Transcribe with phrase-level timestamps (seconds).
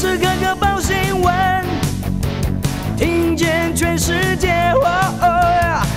[0.00, 1.62] 时刻刻报新闻，
[2.96, 4.72] 听见全世界，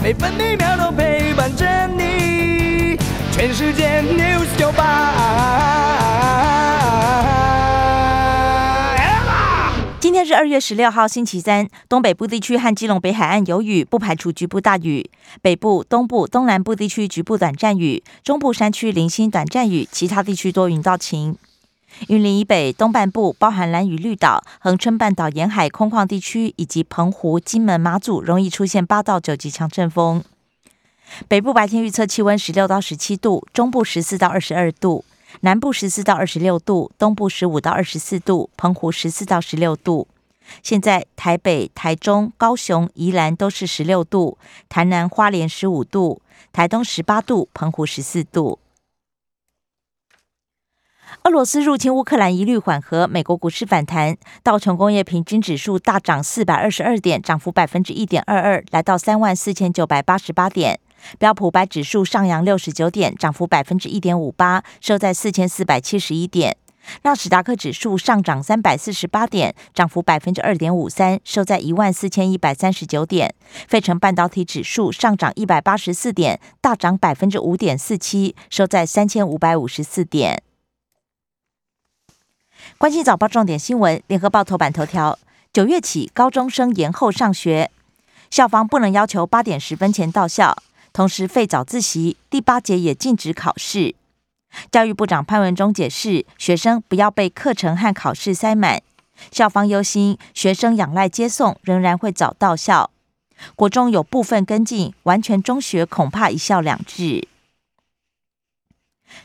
[0.00, 2.96] 每分每秒都陪伴着你。
[3.32, 5.16] 全世界 news 九八。
[9.98, 11.68] 今天是二月十六号，星期三。
[11.88, 15.10] 东北部地区和基隆北海岸有雨，不排除局部大雨。
[15.42, 21.36] 北部、东部、东南部地区局部短暂雨，中部山区零星短暂雨，其他地区多云到晴。
[22.08, 30.22] 云林以北东半部，包含蓝屿绿岛、恒春半岛沿海空旷地区，以及澎湖、金门、马祖，容易出现八到九级强阵风。
[31.26, 35.04] 北部白天预测气温十六到十七度，中部十四到二十二度，
[35.40, 40.06] 南部十四到二十六度，东部十五到二十四度，澎湖十四到十六度。
[40.62, 48.58] 现在台北、台中、高雄、宜兰都是十六度，台南、花莲十五度，台东十八度，澎湖十四度。
[51.24, 60.78] 俄罗斯入侵乌克兰一律缓和，美国股市反弹，道琼工业平均指数大涨四百二十二点，涨幅百分之一点二二，来到三万四千九百八十八点。
[61.18, 66.56] 标普白指数上扬六十九点，涨幅百分之一点五八，收在四千四百七十一点。
[67.02, 73.34] 纳斯达克指数上涨三百四十八点，涨幅百分之二点五三，收在一万四千一百三十九点。
[73.68, 80.42] 费城半导体指数上涨一百八十四点，大涨百分之五点四七，收在三千五百五十四点。
[82.76, 85.18] 关心早报重点新闻，联合报头版头条：
[85.52, 87.70] 九月起，高中生延后上学，
[88.30, 90.56] 校方不能要求八点十分前到校，
[90.92, 93.94] 同时废早自习，第八节也禁止考试。
[94.70, 98.82] 教育部长潘文忠解释，学生不要被课程和考试塞满。
[99.30, 102.90] 校方忧心，学生仰赖接送，仍然会早到校。
[103.56, 107.26] 国中有部分跟进，完全中学恐怕一校两制。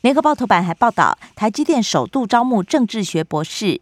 [0.00, 3.80] 联合报头版还报道，台积电首度招募政治学博士，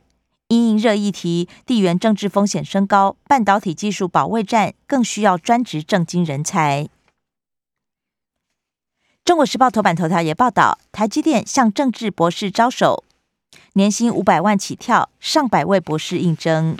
[0.48, 6.88] 因应热议题，地缘政治风险升高，半导体技术保卫战更需要专职政经人才。
[9.24, 13.04] 中国时报头版头条也报道，台积电向政治博士招手，
[13.74, 16.76] 年薪五百万起跳，上百位博士应征。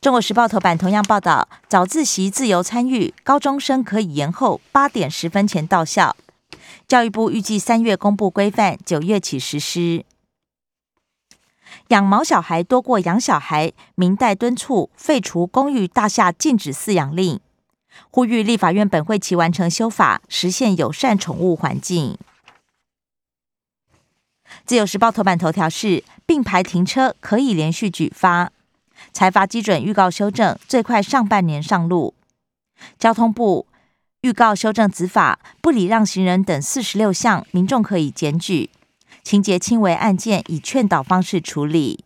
[0.00, 6.16] 中国时报头版同样报道，早自习自由参与，高中生可以延后八点十分前到校。
[6.86, 10.04] 教育部预计三月公布规范，九月起实施。
[11.88, 17.40] 养毛小孩多过养小孩，明代敦促废除公寓大厦禁止饲养令，
[18.10, 22.18] 呼吁立法院本会期完成修法，实现友善宠物环境。
[24.66, 28.52] 自由时报头版头条是并排停车可以连续举发，
[29.12, 32.14] 财罚基准预告修正，最快上半年上路。
[32.98, 33.66] 交通部。
[34.24, 38.70] 预告修正执法，不礼让行人等四十六项，民众可以检举。
[39.22, 42.02] 情节轻微案件以劝导方式处理。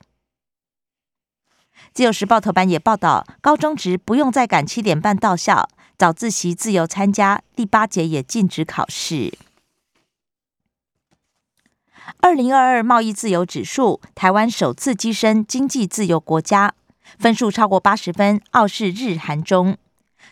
[1.92, 9.38] 自由时报头版也报道，高中职不用再赶七点半到校，早自习自由参加，第八节也禁止考试。
[12.16, 16.74] 二零二二贸易自由指数，台湾首次跻身经济自由国家，
[17.20, 19.78] 分数超过八十分，傲视日韩中。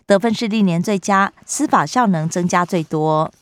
[0.07, 3.33] 得分是历年最佳，司法效能增加最多。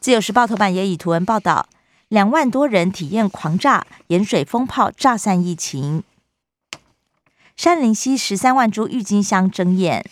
[0.00, 1.66] 自由时报头版也以图文报道，
[2.08, 6.04] 两万多人体验狂炸盐水风炮，炸散疫情。
[7.56, 10.04] 山林溪十三万株郁金香争艳。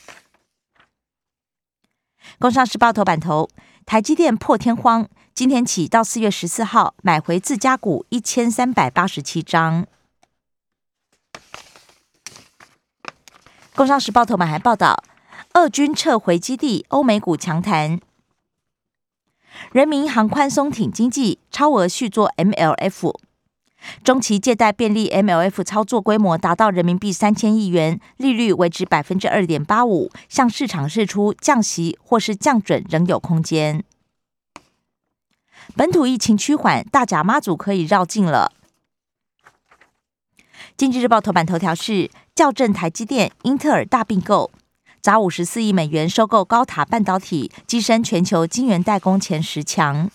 [2.38, 3.50] 工商时报头版头，
[3.84, 9.86] 台积电破天荒，今天起到四月十四号买回自家股一千三百八十七张。
[13.74, 15.02] 工商时报头版还报道，
[15.54, 17.98] 俄军撤回基地，欧美股强弹。
[19.72, 23.16] 人民银行宽松挺经济，超额续做 MLF，
[24.04, 33.82] 中期借贷便利 MLF 操作规模达到人民币三千亿元，利率维持百分之二点八五，向市场释出降息或是降准仍有空间。
[35.74, 38.52] 本土疫情趋缓，大甲妈祖可以绕境了。
[40.76, 42.10] 经济日报头版头条是。
[42.34, 44.50] 校正台积电、英特尔大并购，
[45.00, 50.10] 砸五十四亿美元收购高塔半导体，跻身全球晶圆代工前十强。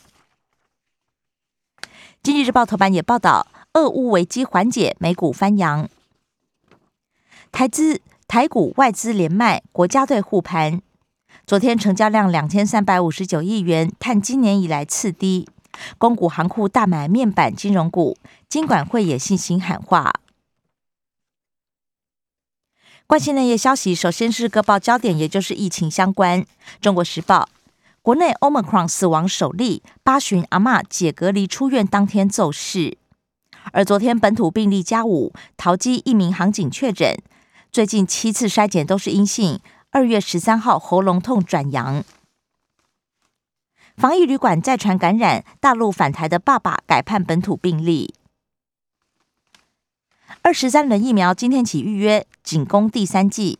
[2.21, 5.87] 经济日报头版也报道，俄乌危机缓解，美股翻扬。
[7.51, 10.81] 台资台股外资连卖，国家队护盘。
[11.45, 15.47] 昨天成交量两千三百五十九亿元，探今年以来次低。
[15.99, 18.17] 公股行库大买面板金融股，
[18.49, 20.15] 金管会也信心喊话。
[23.07, 26.45] 关心内页消息，首先是各报焦点，也就是疫情相关。
[26.81, 27.47] 中国时报，
[28.01, 32.97] 国内 Omicron 死亡首例，八旬阿嬷解隔离出院当天奏事。
[33.71, 37.17] 而昨天本土病例加五，桃机一名航警确诊，
[37.71, 39.61] 最近七次筛检都是阴性。
[39.91, 42.03] 二月十三号喉咙痛转阳。
[43.95, 48.13] 防疫旅馆再传感染，大陆返台的爸爸改判本土病例。
[50.41, 53.59] 二十三轮疫苗今天起预约，仅供第三剂。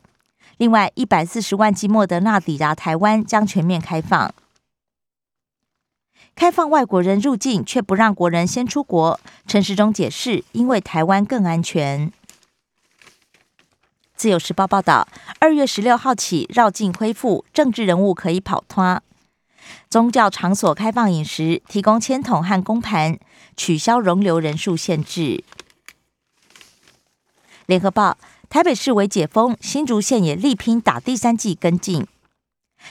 [0.58, 4.34] 另外，一百四十万剂莫德纳抵达台湾将全面开放。
[6.36, 9.20] 开放外国人入境，却不让国人先出国。
[9.48, 12.12] 陈时中解释，因为台湾更安全。
[14.16, 15.08] 自由时报报道，
[15.40, 19.02] 二月十六号起绕境恢复，政治人物可以跑脱。
[19.90, 23.20] 宗教场所开放饮食，提供签筒和公盘，
[23.56, 25.44] 取消容留人数限制。
[27.68, 28.18] 联合报，
[28.50, 32.08] 台北市为解封，新竹县也力拼打第三季跟进。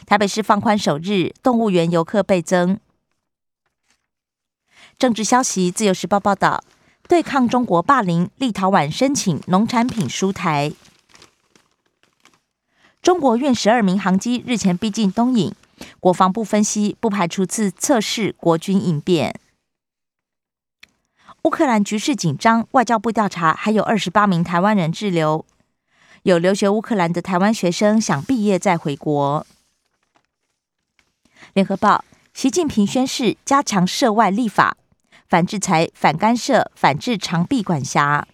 [0.05, 2.79] 台北市放宽首日，动物园游客倍增。
[4.99, 6.63] 政治消息，《自由时报》报道，
[7.09, 10.71] 对抗中国霸凌，立陶宛申请农产品输台。
[13.01, 15.55] 中国运十二名航机日前逼近东引，
[16.01, 19.41] 国防部分析不排除次测试国军应变。
[21.47, 25.47] 乌克兰局势紧张，外交部调查还有二十八名台湾人滞留，
[26.25, 29.47] 有留学乌克兰的台湾学生想毕业再回国。
[31.53, 32.05] 联合报，
[32.35, 34.77] 习近平宣誓加强涉外立法。
[35.29, 38.27] 反制裁、反干涉、反制长臂管辖。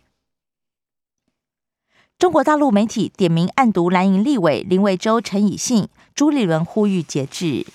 [2.19, 7.67] 中国大陆媒体点名暗毒蓝营立委林维洲、陈以信、朱立伦，呼吁节制。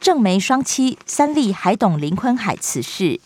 [0.00, 3.20] 郑梅双妻三立海董林坤海辞世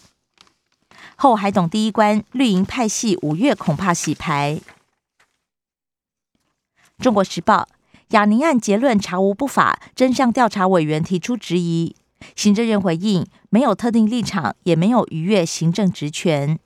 [1.16, 4.60] 后，海董第一关绿营派系五月恐怕洗牌。
[6.98, 7.68] 中国时报
[8.08, 11.94] 亚宁案结论查无不法，真相调查委员提出质疑。
[12.34, 16.58] 行政院回应，没有特定立场，也没有逾越行政职权。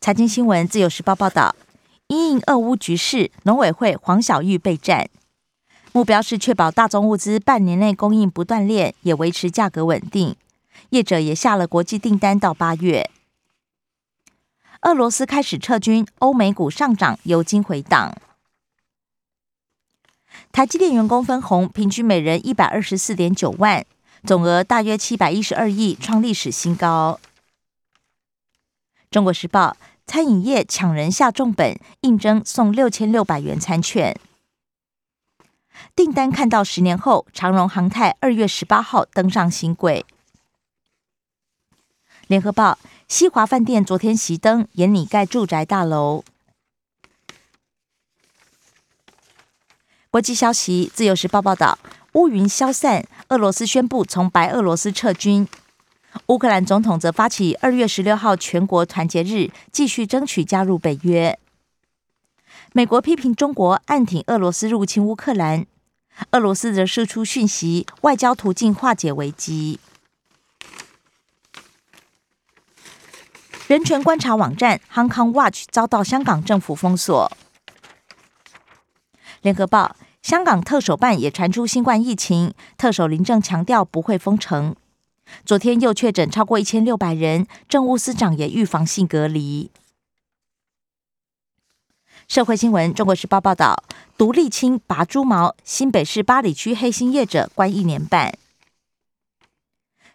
[0.00, 1.56] 财经新闻自由时报报道，
[2.06, 5.08] 因应俄乌局势，农委会黄小玉备战，
[5.96, 10.36] 目标是确保大宗物资半年内供应不断链，也维持价格稳定。
[10.90, 13.08] 业者也下了国际订单到八月。
[14.82, 18.14] 俄罗斯开始撤军，欧美股上涨，油金回档。
[20.52, 23.86] 台积电员工分红平均每人一百二十四点九万，
[24.22, 27.18] 总额大约七百一十二亿，创历史新高。
[29.10, 34.14] 中国时报：餐饮业抢人下重本，应征送六千六百元餐券。
[35.94, 40.04] 订单看到十年后，长荣航太二月十八号登上新柜。
[42.26, 46.24] 联合报：西华饭店昨天熄灯，沿里盖住宅大楼。
[50.10, 51.78] 国际消息，《自由时报》报道，
[52.12, 55.46] 乌云消散，俄罗斯宣布从白俄罗斯撤军。
[56.26, 61.38] 乌克兰总统则发起二月十六号全国团结日，继续争取加入北约。
[62.72, 65.66] 美国批评中国暗挺俄罗斯入侵乌克兰，
[66.32, 69.80] 俄罗斯则释出讯息，外交途径化解危机。
[73.66, 77.30] 人权观察网站 Hong Kong Watch 遭到香港政府封锁。
[79.42, 79.96] 联合报。
[80.22, 84.74] 香港特首办也传出新冠疫情，特首林郑强调不会封城。
[85.44, 89.70] 昨天又确诊超过一千六百人，政务司长也预防性隔离。
[92.28, 93.84] 社会新闻：中国时报报道，
[94.18, 98.36] 独立清拔猪毛，新北市八里区黑心业者关一年半。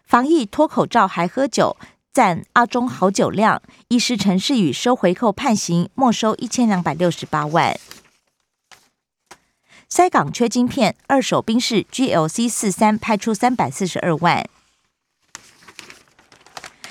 [0.04, 1.76] 防疫脱口罩还喝酒，
[2.12, 3.62] 赞阿中好酒量。
[3.88, 7.80] 医师陈世宇收回扣判刑，没收一千两百六十八万。
[9.88, 14.46] 塞港缺晶片，二手兵士 GLC 四三拍出三百四十二万。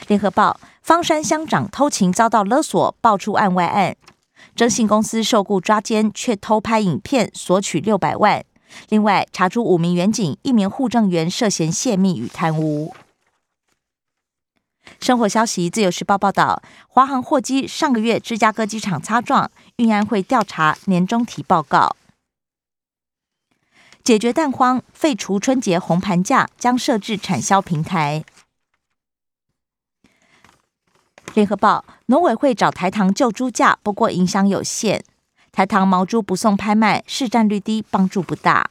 [0.07, 3.95] 联合报：方山乡长偷情遭到勒索，爆出案外案。
[4.55, 8.43] 征信公司受雇抓奸，却偷拍影片索取六百万。
[8.89, 12.93] 另外查出五名员警、一名护证员涉嫌泄密与贪污。
[15.00, 21.96] 生活消息：自由时报报道，华航货机上个月芝加哥机场擦撞，运安会调查，年终提报告。
[24.03, 28.24] 解决蛋荒，废除春节红盘价，将设置产销平台。
[31.33, 35.03] 联合报农委会找台糖救猪价，不过影响有限。
[35.51, 38.69] 台糖毛猪不送拍卖，市占率低，帮助不大。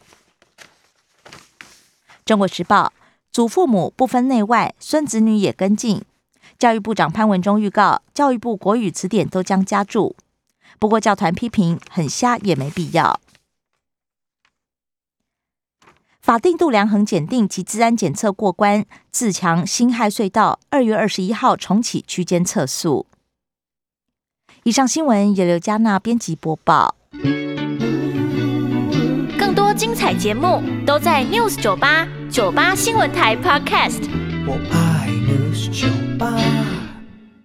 [2.24, 2.92] 中国时报
[3.32, 6.02] 祖父母不分内外，孙子女也跟进。
[6.58, 10.14] 教育部长潘文忠预告，教育部国语词典都将加注。
[10.78, 13.18] 不过教团批评很瞎，也没必要。
[16.20, 23.06] 法定度量衡检定及治安检测过关，自强辛亥隧道二月二十一号重启区间测速。
[24.64, 26.94] 以上新闻由刘嘉娜编辑播报。
[29.38, 34.06] 更多精彩节目都在 News 九八九八新闻台 Podcast。
[34.46, 36.79] 我爱 News 酒吧。